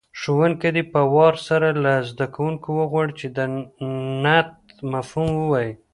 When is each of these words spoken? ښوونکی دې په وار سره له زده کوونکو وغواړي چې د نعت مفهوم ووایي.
ښوونکی 0.19 0.69
دې 0.75 0.83
په 0.93 1.01
وار 1.13 1.35
سره 1.47 1.67
له 1.83 1.93
زده 2.09 2.25
کوونکو 2.35 2.67
وغواړي 2.79 3.13
چې 3.19 3.27
د 3.37 3.39
نعت 4.23 4.51
مفهوم 4.93 5.29
ووایي. 5.35 5.71